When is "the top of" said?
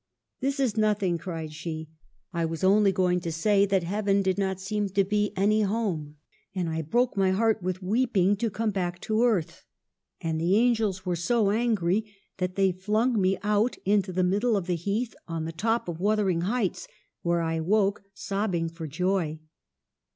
15.45-15.99